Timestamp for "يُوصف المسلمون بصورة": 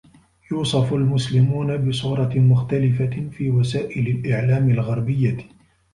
0.51-2.33